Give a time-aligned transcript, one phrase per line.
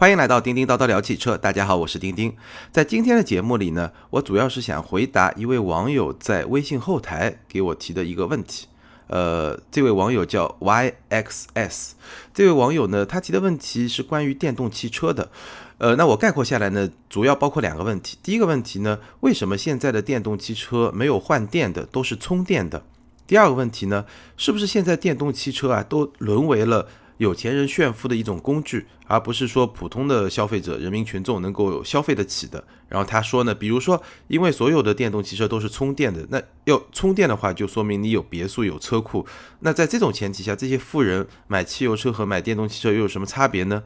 [0.00, 1.36] 欢迎来到叮叮叨叨聊汽车。
[1.36, 2.34] 大家好，我是叮叮。
[2.72, 8.66] 在今天的节目里呢，我主要是想回答一位网友在微信后台给我提的一个问题。
[9.08, 11.90] 呃，这位网友叫 YXS。
[12.32, 15.30] 这位网友呢，他提的问题是关于电动汽车的。
[15.76, 18.16] 呃，那我概括下来呢，主要包括两个问题。
[18.22, 22.82] 第一个问题呢，为什么现在的电动汽车没有换电的，都是充电的？
[23.26, 24.06] 第二个问题呢，
[24.38, 26.88] 是不是现在电动汽车啊，都沦为了？
[27.20, 32.64] 有钱人炫富的一种工具，而不是说普通的消费者、人民群众能够消费得起的。
[32.88, 39.26] 然后他说呢，比如说，因为所有的电动汽车都是充电的，那要充电的话，就说明你有别墅、有车库。
[39.58, 43.82] 那在这种前提下，这些富人买汽油车和买电动汽车又有什么差别呢？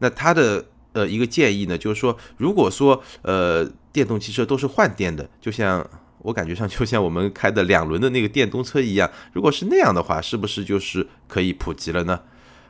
[0.00, 3.64] 那他的呃一个建议呢，就是说，如果说呃
[3.94, 12.20] 电动汽车都是换电的，就像我感觉上就像我们开的两轮的那个电动车一样，如果是那样的话，是不是就是可以普及了呢？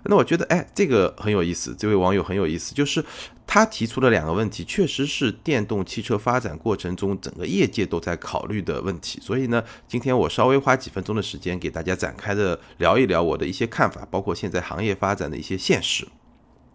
[0.06, 1.74] 那我觉得，哎，这个很有意思。
[1.78, 3.04] 这位网友很有意思，就是
[3.46, 9.19] 他提出了两个问题，确实是电动汽车发展过程中整个业界都在考虑的问题。
[9.22, 16.06] 所以呢，今天我稍微花几分钟的时间给大家展开的聊一聊我的一些看法，包括现在行业发展的一些现实。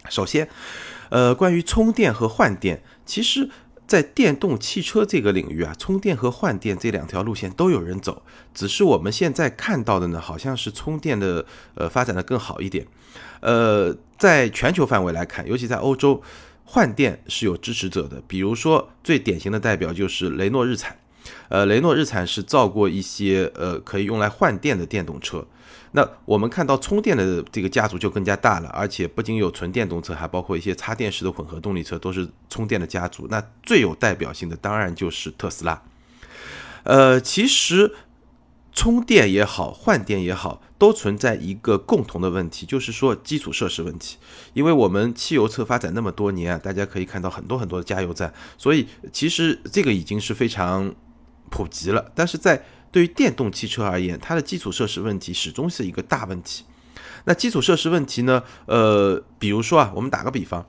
[0.09, 0.49] 首先，
[1.09, 3.49] 呃，关于充电和换电，其实。
[3.89, 8.21] 在电动汽车这个领域啊，充电和换电这两条路线都有人走，
[8.53, 12.85] 只是我们现在看到的呢，好像是充电的呃发展的更好一点。
[13.39, 16.21] 呃，在全球范围来看，尤其在欧洲，
[16.65, 20.95] 换电是有支持者的，比如说最典型的代表就是雷诺日产。
[21.47, 25.45] 呃，雷诺日产是造过一些呃可以用来换电的电动车。
[25.91, 33.27] 那我们看到充电的这个家族就更加大了，而且不仅有纯电动车，还包括一些插电式的混合动力车，都是充电的家族。
[33.31, 35.81] 那最有代表性的当然就是特斯拉。
[36.83, 37.95] 呃，其实
[38.71, 44.17] 充电也好，换电也好，都存在一个共同的问题，就是说基础设施问题。
[44.53, 50.93] 因为我们汽油车发展那么多年啊，大家可以看到很多很多的加油站，所以其实这个已经是非常
[51.49, 52.11] 普及了。
[52.15, 56.65] 但是在对于电动汽车而言，它的基础设施问题始终是一个大问题。
[57.25, 58.43] 那基础设施问题呢？
[58.65, 60.65] 呃，比如说啊，我们打个比方，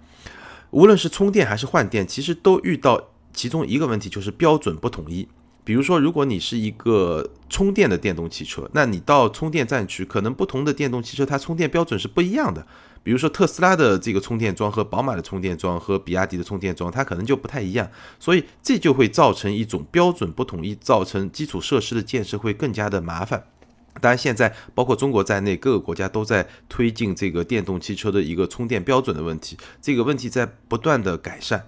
[0.71, 5.29] 无论是充电还是换电，其实都遇到其中一个问题，就是标准不统一。
[5.71, 12.67] 比如说，如果你是一个充电的电动汽车，那你到充电站去，可能不同的电动汽车它充电标准是不一样的。
[13.05, 17.89] 比如说特斯拉的这个充电桩和宝马的充电桩和比亚迪的充电桩，它可能就不太一样，
[18.19, 23.45] 所以这就会造成一种标准不统一，造成基础设施的建设会更加的麻烦。
[24.01, 31.65] 当然，现在包括中国在内，各个国家都在推进这个电动汽车的一个充电标准的问题，这个问题在不断的改善。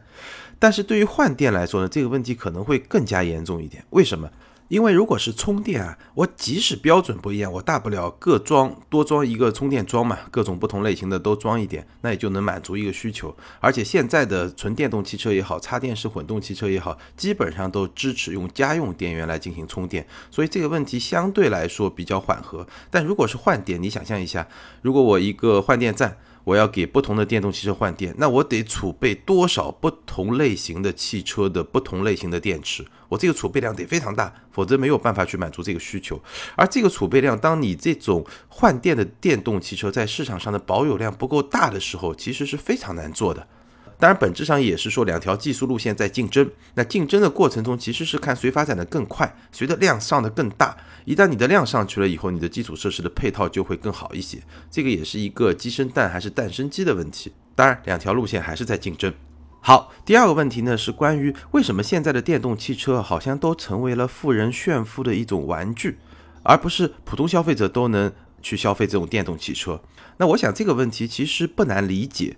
[0.63, 3.85] 但是对于换电来说呢，这个问题可能会更加严重一点。
[3.91, 4.31] 为什么？
[4.69, 13.37] 因为如果是充电啊，我即使标准不一样，我大不了各装多装一个充电桩嘛，各种不同类型的都装一点，那也就能满足一个需求。
[13.59, 22.65] 而且现在的纯电动汽车也好，插电式混动汽车也好，基本上都支持用家用电源来进行充电，所以这个问题相对来说比较缓和。
[22.89, 24.47] 但如果是换电，你想象一下，
[24.81, 26.17] 如果我一个换电站。
[26.45, 32.85] 我要给不同的电动汽车换电，那我得储备多少不同类型的汽车的不同类型的电池？
[33.09, 36.21] 我这个储备量得非常大，否则没有办法去满足这个需求。
[36.57, 43.47] 而这个储备量，当你这种换电的电动汽车在市场上的保有量不够大的时候，其实是非常难做的。
[44.03, 46.51] 当然，本质上也是说两条技术路线在竞争。
[46.75, 50.77] 那竞争的过程中，其实是看谁发展的更快，谁的量上的更大。
[51.05, 54.43] 一旦你的量上去了以后，你的基础设施的配套就会更好一些。
[54.69, 57.33] 这个也是一个鸡生蛋还是蛋生鸡的问题。
[57.55, 59.15] 当然，两条路线还是在竞争。
[59.61, 65.99] 好，第二个问题呢是关于为什么现在的电动汽车好像都成为了富人炫富的一种玩具，
[66.43, 68.13] 而不是普通消费者都能
[68.43, 69.81] 去消费这种电动汽车。
[70.17, 72.37] 那我想这个问题其实不难理解。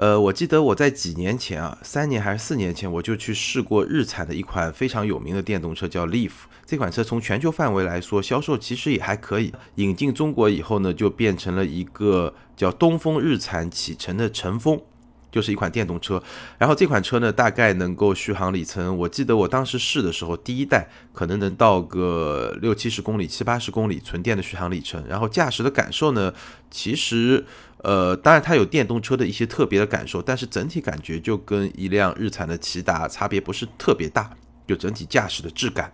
[0.00, 6.30] 呃，我记得我在几年前啊，三年还是四年前，我就去试过日产的一款非常有名的电动车，叫 Leaf。
[6.64, 9.52] 这款车从全球范围来说，销售其实也还可以。
[9.74, 14.80] 引进中国以后呢，就变成了一个叫东风日产启辰的晨风。
[15.30, 16.22] 就是一款电动车，
[16.58, 26.32] 然后这款车呢，大概能够续航里程，我记得我当时试的时候，第一代可能能到个六七十公里、七八十公里纯电的续航里程，然后驾驶的感受呢，
[26.70, 27.44] 其实，
[27.78, 34.30] 呃，当然它有电动车的一些特别的感受，但是整体感觉就跟一辆日产的骐达差别不是特别大，
[34.66, 35.92] 就整体驾驶的质感。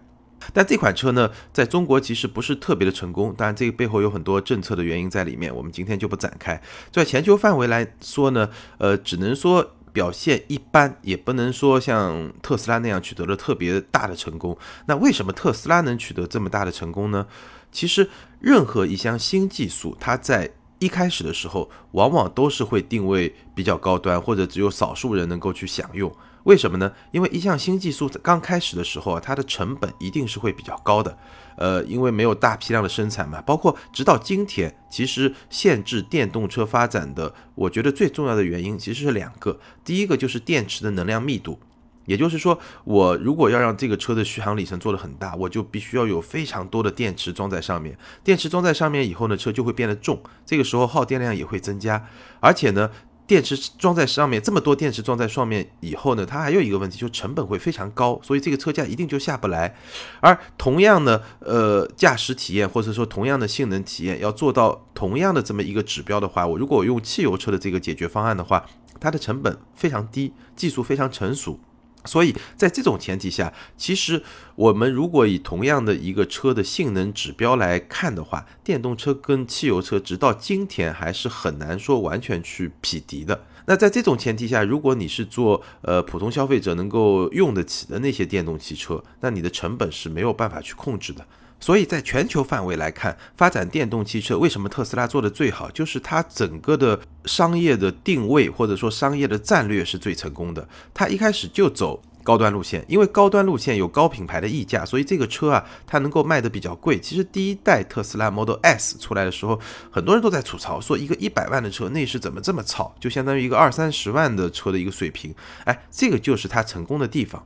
[0.52, 6.60] 但这款车呢，在中国其实不是特别的成功，当然这个背后有很多政策的原因在里面，我们今天就不展开。
[6.90, 8.48] 在全球范围来说呢，
[8.78, 14.56] 呃，只能说表现一般，也不能说像特斯拉那样取得了特别大的成功。
[14.86, 17.26] 那为什么特斯拉能取得这么大的成功呢？
[17.72, 26.14] 其实，任何一项新技术，它在一开始的时候，往往都是会定位比较高端，或者只有少数人能够去享用。
[26.44, 26.92] 为什么呢？
[27.10, 31.18] 因为一项新技术刚开始的时候啊，它的成本一定是会比较高的。
[31.56, 39.58] 呃，因为没有大批量的生产嘛，包括直到今天，其实限制电动车发展的，我觉得最重要的原因其实是两个。
[39.82, 41.58] 第一个就是电池的能量密度。
[42.06, 47.98] 也就是说，我如果要让这个车的续航里程做得很大，我就必须要有非常多的电池装在上面。
[48.24, 52.08] 电池装在上面以后呢，车就会变得重，这个时候耗电量也会增加。
[52.40, 52.90] 而且呢，
[53.26, 59.74] 电池装在上面，这么多电池装在上面以后呢，它还有一个问题，就成本会非常高，所以这个车价一定就下不来。
[60.20, 68.64] 而同样的，呃，驾驶体验或者说同样的性能体验，要做到同样的这么一个指标的话，我如果用汽油车的这个解决方案的话，
[69.00, 71.58] 它的成本非常低，技术非常成熟。
[72.06, 74.22] 所以在这种前提下，其实
[74.54, 83.44] 我们如果以同样的一个车的性能指标来看的话，电动车跟汽油车直到今天还是很难说完全去匹敌的。
[83.66, 91.26] 那在这种前提下，如果你是做呃普通消费者能够用得起的那些电动汽车，那你的成本是没有办法去控制的。
[91.66, 95.68] 所以在全球范围来看，发展电动汽车为什么特斯拉做的最好？
[95.72, 100.68] 就是它整个的商业的定位或者说商业的战略是最成功的。
[100.94, 107.00] 它一开始就走高端路线，因为高端路线有高品牌的溢价，所以这个车啊它能够卖的比较贵。
[107.00, 109.58] 其实第一代特斯拉 Model S 出来的时候，
[109.90, 115.34] 很多人都在吐槽说一个一百万的车内饰怎么这么糙，就相当于一个二三十万的车的一个水平。
[115.64, 117.44] 哎，这个就是它成功的地方。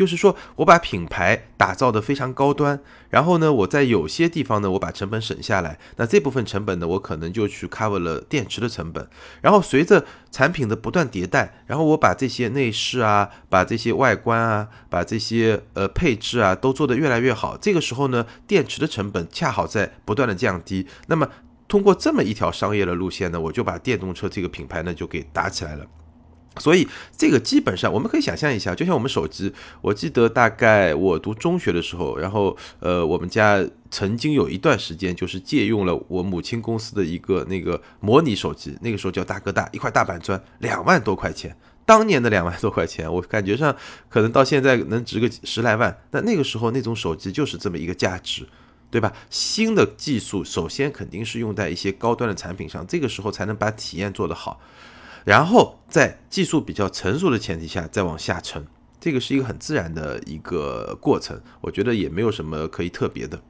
[0.00, 2.80] 就是说我把品牌打造的非常高端，
[3.10, 9.06] 然后呢，我在有些地方呢，我把成本省下来，那这部分成本呢，我可能就去 cover 了电池的成本，
[9.42, 21.28] 然后随着产品的不断迭代，然后我把这些内饰啊，把这些外观啊，把这些呃配置啊都做得越来越好，这个时候呢，电池的成本恰好在不断的降低，那么
[21.68, 25.84] 通过这么一条商业的路线呢，我就把电动车这个品牌呢就给打起来了。
[26.58, 26.86] 所以
[27.16, 41.56] 这个基本上我们可以想象一下，就像我们手机，我记得大概我读中学的时候，然后呃，我们家曾经有一段时间就是借用了我母亲公司的一个那个模拟手机，那个时候叫大哥大，一块大板砖，两万多块钱，
[41.86, 43.74] 当年的两万多块钱，我感觉上
[44.08, 45.96] 可能到现在能值个十来万。
[46.10, 48.46] 那那个时候那种手机就是这么一个价值，
[48.90, 49.12] 对吧？
[49.30, 54.60] 新的技术首先肯定是用在一些高端的产品上，这个时候才能把体验做得好。
[55.24, 58.66] 然后在技术比较成熟的前提下再往下沉，
[58.98, 63.40] 这个是一个很自然的一个过程，我觉得也没有什么可以特别的。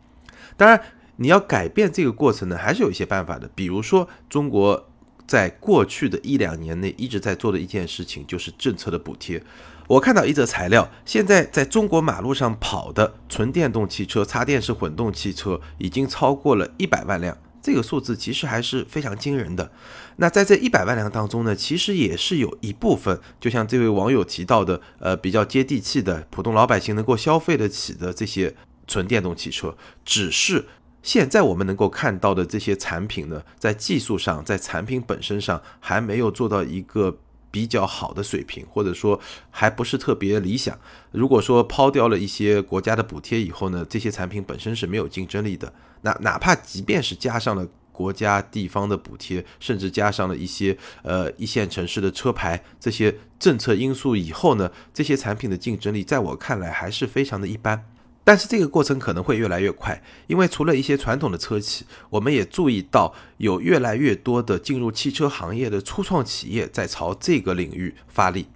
[0.56, 0.80] 当然，
[1.16, 3.48] 你要改变这个过程呢，还是有一些办法的。
[3.54, 4.88] 比如说，中国
[5.26, 9.42] 在过去的一两年内一直在做的一件事情，就是政策的补贴。
[9.86, 17.36] 我看到一则材料，现在在中国马路上跑的纯电动汽车、插电式混动汽车已经超过了一百万辆。
[17.62, 19.70] 这个数字其实还是非常惊人的。
[20.16, 28.54] 那在这一百万辆当中呢，其实也是有一部分，就像这位网友提到的，呃，比较接地气的，普通老百姓能够消费得起的这些
[28.86, 29.76] 纯电动汽车。
[30.04, 30.66] 只是
[31.02, 37.18] 现在我们能够看到的这些产品呢，在技术上，在产品本身上还没有做到一个。
[37.50, 39.20] 比较好的水平，或者说
[39.50, 40.78] 还不是特别理想。
[41.10, 45.72] 如果说抛掉了一些国家的补贴以后呢，这些产品本身是没有竞争力的。
[46.02, 57.84] 那哪怕即便是加上了国家、地方的补贴，甚至加上了一些呃一线城市的车牌这些政策因素以后呢，这些产品的竞争力在我看来还是非常的一般。
[58.22, 68.46] 但是这个过程可能会越来越快，因为除了一些传统的车企，我们也注意到有越来越多的进入汽车行业的初创企业在朝这个领域发力。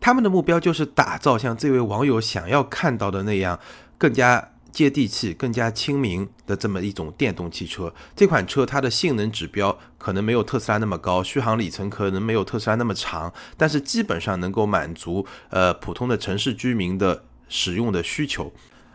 [0.00, 3.58] 他们的目标就是打造像这位网友想要看到的那样，
[3.96, 7.94] 更加接地气、更加亲民的这么一种电动汽车。
[8.16, 18.52] 这款车它的性能指标可能没有特斯拉那么高，续航里程可能没有特斯拉那么长，但是基本上能够满足呃普通的城市居民的使用的需求。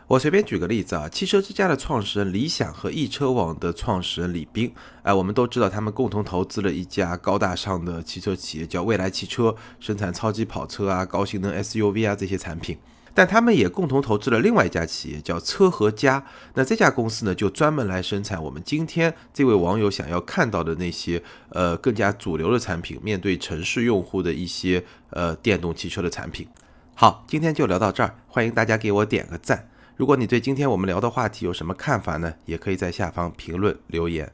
[0.08, 4.74] 我随便举个例子啊，汽车之家的创始人李想和易车网的创始人李斌，
[5.04, 12.78] 哎，我们都知道他们共同投资了一家高大上的汽车企业，叫未来汽车，生产超级跑车啊、高性能 SUV 啊这些产品。
[13.14, 16.24] 但他们也共同投资了另外一家企业，叫车和家。
[16.54, 26.48] 那这家公司呢，就专门来生产我们今天这位网友想要看到的那些呃更加主流的产品，面对城市用户的一些呃电动汽车的产品。
[26.94, 29.68] 好，今天就聊到这儿，欢迎大家给我点个赞。
[29.98, 32.36] 如果你对今天我们聊的话题有什么看法呢？
[32.46, 34.32] 也可以在下方评论留言。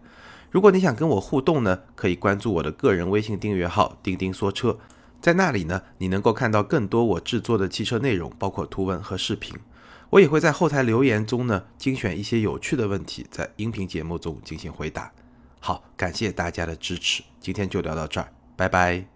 [0.52, 4.78] 如果你想跟我互动呢，可以关注我的个人微信订阅号“钉钉说车”，
[5.22, 9.56] 在那里呢，你能够看到更多我制作的汽车内容，包括图文和视频。
[10.10, 15.12] 我也会在后台留言中呢，精选一些有趣的问题，在音频节目中进行回答。
[15.62, 18.28] 好，感谢大家的支持，今天就聊到这儿，
[18.58, 19.13] 拜拜。